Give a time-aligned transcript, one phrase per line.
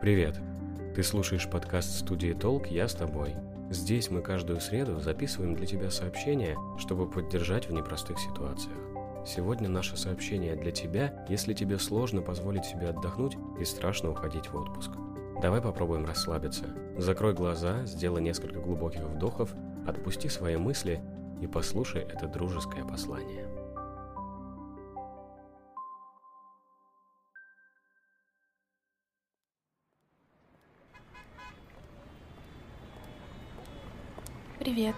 [0.00, 0.40] Привет!
[0.96, 3.34] Ты слушаешь подкаст студии «Толк», я с тобой.
[3.68, 8.78] Здесь мы каждую среду записываем для тебя сообщения, чтобы поддержать в непростых ситуациях.
[9.26, 14.56] Сегодня наше сообщение для тебя, если тебе сложно позволить себе отдохнуть и страшно уходить в
[14.56, 14.90] отпуск.
[15.42, 16.64] Давай попробуем расслабиться.
[16.96, 19.52] Закрой глаза, сделай несколько глубоких вдохов,
[19.86, 21.02] отпусти свои мысли
[21.42, 23.49] и послушай это дружеское послание.
[34.60, 34.94] Привет.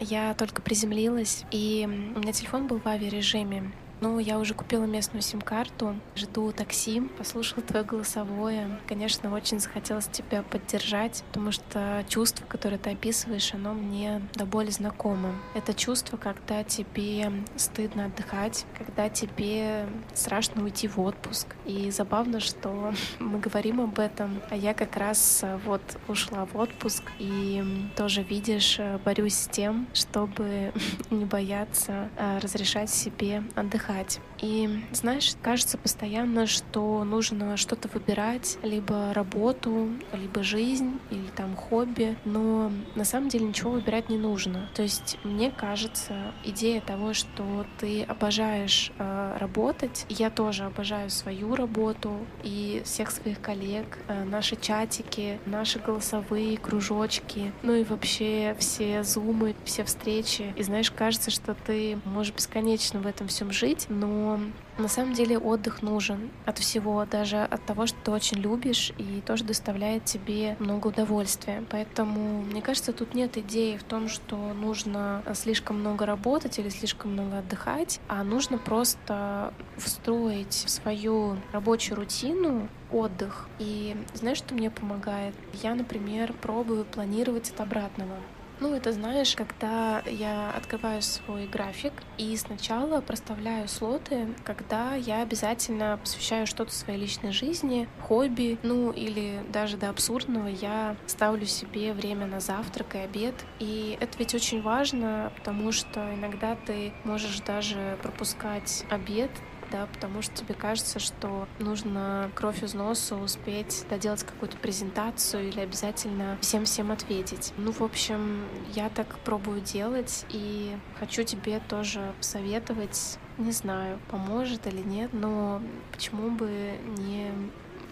[0.00, 1.84] Я только приземлилась, и
[2.16, 3.70] у меня телефон был в авиарежиме.
[4.02, 8.80] Ну, я уже купила местную сим-карту, жду такси, послушала твое голосовое.
[8.88, 14.70] Конечно, очень захотелось тебя поддержать, потому что чувство, которое ты описываешь, оно мне до боли
[14.70, 15.36] знакомо.
[15.54, 21.54] Это чувство, когда тебе стыдно отдыхать, когда тебе страшно уйти в отпуск.
[21.64, 26.56] И забавно, что мы говорим об этом, а я как раз э, вот ушла в
[26.56, 27.62] отпуск и
[27.94, 30.72] тоже, видишь, э, борюсь с тем, чтобы
[31.10, 34.20] не бояться э, разрешать себе отдыхать отдыхать.
[34.40, 42.16] И, знаешь, кажется постоянно, что нужно что-то выбирать, либо работу, либо жизнь, или там хобби,
[42.24, 44.68] но на самом деле ничего выбирать не нужно.
[44.74, 51.54] То есть мне кажется, идея того, что ты обожаешь э, работать, я тоже обожаю свою
[51.54, 59.04] работу и всех своих коллег, э, наши чатики, наши голосовые кружочки, ну и вообще все
[59.04, 60.52] зумы, все встречи.
[60.56, 64.40] И знаешь, кажется, что ты можешь бесконечно в этом всем жить, делать, но
[64.78, 69.22] на самом деле отдых нужен от всего, даже от того, что ты очень любишь и
[69.26, 71.62] тоже доставляет тебе много удовольствия.
[71.70, 77.12] Поэтому, мне кажется, тут нет идеи в том, что нужно слишком много работать или слишком
[77.12, 83.48] много отдыхать, а нужно просто встроить в свою рабочую рутину отдых.
[83.58, 85.34] И знаешь, что мне помогает?
[85.62, 88.16] Я, например, пробую планировать от обратного.
[88.62, 95.98] Ну, это знаешь, когда я открываю свой график и сначала проставляю слоты, когда я обязательно
[96.00, 102.26] посвящаю что-то своей личной жизни, хобби, ну или даже до абсурдного я ставлю себе время
[102.26, 103.34] на завтрак и обед.
[103.58, 109.32] И это ведь очень важно, потому что иногда ты можешь даже пропускать обед
[109.72, 115.60] да, потому что тебе кажется, что нужно кровь из носа успеть доделать какую-то презентацию или
[115.60, 117.52] обязательно всем-всем ответить.
[117.56, 118.44] Ну, в общем,
[118.74, 125.62] я так пробую делать и хочу тебе тоже посоветовать, не знаю, поможет или нет, но
[125.92, 127.30] почему бы не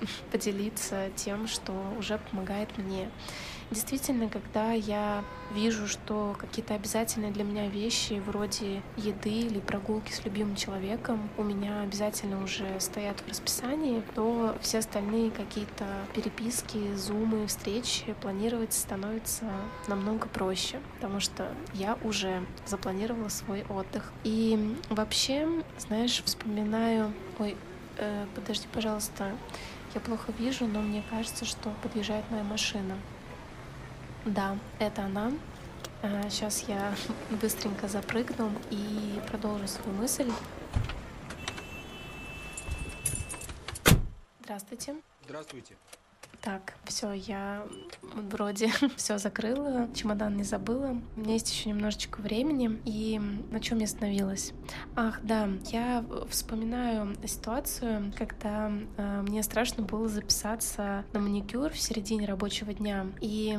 [0.32, 3.08] поделиться тем, что уже помогает мне.
[3.70, 5.22] Действительно, когда я
[5.54, 11.44] вижу, что какие-то обязательные для меня вещи вроде еды или прогулки с любимым человеком у
[11.44, 19.44] меня обязательно уже стоят в расписании, то все остальные какие-то переписки, зумы, встречи планировать становится
[19.86, 24.12] намного проще, потому что я уже запланировала свой отдых.
[24.24, 27.12] И вообще, знаешь, вспоминаю...
[27.38, 27.56] Ой,
[27.98, 29.30] э, подожди, пожалуйста,
[29.94, 32.96] я плохо вижу, но мне кажется, что подъезжает моя машина.
[34.24, 35.32] Да, это она.
[36.30, 36.94] Сейчас а, я
[37.42, 40.30] быстренько запрыгну и продолжу свою мысль.
[44.40, 44.96] Здравствуйте.
[45.24, 45.76] Здравствуйте.
[46.40, 47.66] Так, все, я
[48.14, 50.96] вроде все закрыла, чемодан не забыла.
[51.16, 52.80] У меня есть еще немножечко времени.
[52.86, 53.20] И
[53.50, 54.52] на чем я остановилась?
[54.96, 62.26] Ах, да, я вспоминаю ситуацию, когда э, мне страшно было записаться на маникюр в середине
[62.26, 63.06] рабочего дня.
[63.20, 63.58] И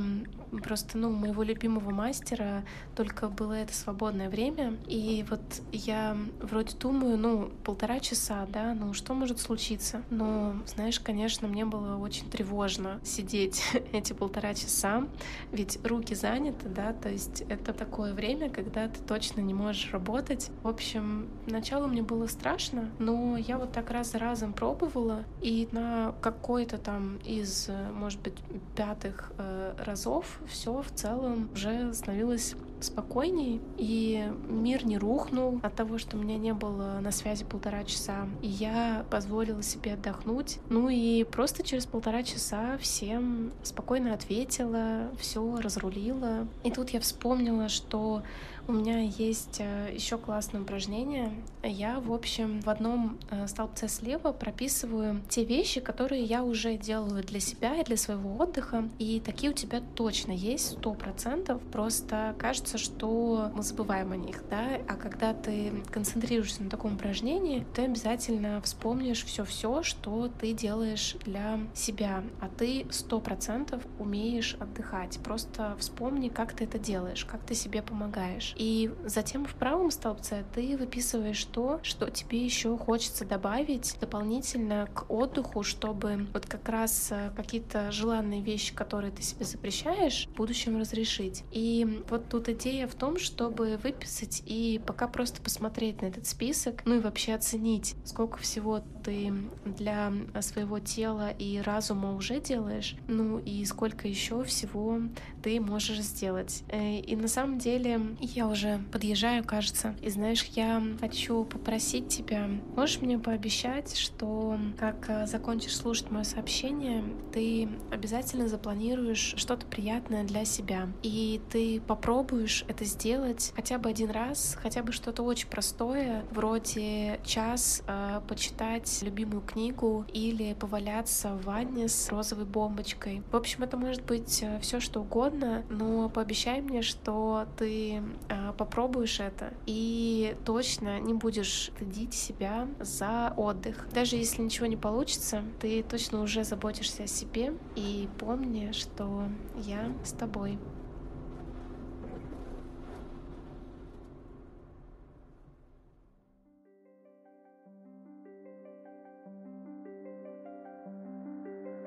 [0.59, 2.63] просто, ну, моего любимого мастера
[2.95, 4.77] только было это свободное время.
[4.87, 10.01] И вот я вроде думаю, ну, полтора часа, да, ну, что может случиться?
[10.09, 15.07] Но, знаешь, конечно, мне было очень тревожно сидеть эти полтора часа,
[15.51, 20.49] ведь руки заняты, да, то есть это такое время, когда ты точно не можешь работать.
[20.63, 25.67] В общем, начало мне было страшно, но я вот так раз за разом пробовала, и
[25.71, 28.35] на какой-то там из, может быть,
[28.75, 32.55] пятых э, разов все в целом уже становилось
[32.85, 37.83] спокойней, и мир не рухнул от того, что у меня не было на связи полтора
[37.83, 40.59] часа, и я позволила себе отдохнуть.
[40.69, 46.47] Ну и просто через полтора часа всем спокойно ответила, все разрулила.
[46.63, 48.23] И тут я вспомнила, что
[48.67, 51.33] у меня есть э, еще классное упражнение.
[51.63, 57.23] Я, в общем, в одном э, столбце слева прописываю те вещи, которые я уже делаю
[57.23, 58.87] для себя и для своего отдыха.
[58.99, 61.61] И такие у тебя точно есть, сто процентов.
[61.71, 64.79] Просто кажется, что мы забываем о них, да.
[64.87, 71.59] А когда ты концентрируешься на таком упражнении, ты обязательно вспомнишь все-все, что ты делаешь для
[71.73, 72.23] себя.
[72.39, 75.19] А ты сто процентов умеешь отдыхать.
[75.23, 78.53] Просто вспомни, как ты это делаешь, как ты себе помогаешь.
[78.57, 85.09] И затем в правом столбце ты выписываешь то, что тебе еще хочется добавить дополнительно к
[85.09, 90.79] отдыху, чтобы вот как раз э, какие-то желанные вещи, которые ты себе запрещаешь, в будущем
[90.79, 91.43] разрешить.
[91.51, 96.83] И вот тут идея в том, чтобы выписать и пока просто посмотреть на этот список,
[96.85, 99.33] ну и вообще оценить, сколько всего ты
[99.65, 100.11] для
[100.41, 104.99] своего тела и разума уже делаешь, ну и сколько еще всего
[105.41, 106.63] ты можешь сделать.
[106.69, 109.95] Э, и на самом деле я уже подъезжаю, кажется.
[110.01, 116.23] И знаешь, я хочу попросить тебя, можешь мне пообещать, что как э, закончишь слушать мое
[116.23, 120.89] сообщение, ты обязательно запланируешь что-то приятное для себя.
[121.03, 127.19] И ты попробуешь это сделать хотя бы один раз, хотя бы что-то очень простое, вроде
[127.25, 133.23] час э, почитать любимую книгу или поваляться в ванне с розовой бомбочкой.
[133.31, 138.53] В общем, это может быть э, все что угодно, но пообещай мне, что ты э,
[138.57, 143.87] попробуешь это и точно не будешь стыдить себя за отдых.
[143.93, 149.25] Даже если ничего не получится, ты точно уже заботишься о себе и помни, что
[149.57, 150.57] я с тобой.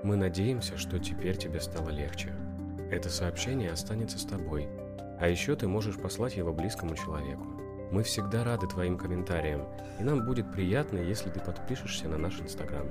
[0.05, 2.33] Мы надеемся, что теперь тебе стало легче.
[2.93, 4.69] Это сообщение останется с тобой–
[5.19, 7.47] а еще ты можешь послать его близкому человеку.
[7.93, 9.62] Мы всегда рады твоим комментариям,
[10.01, 12.87] и нам будет приятно, если ты подпишешься на наш Инстаграм.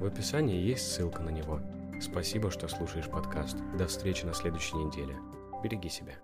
[0.00, 1.60] В описании есть ссылка на него.
[2.00, 3.56] Спасибо, что слушаешь подкаст.
[3.76, 5.16] До встречи на следующей неделе.
[5.62, 6.14] Береги себя.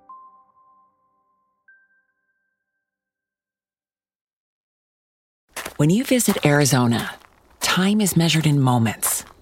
[5.77, 7.11] When you visit Arizona,
[7.61, 9.25] time is measured in moments,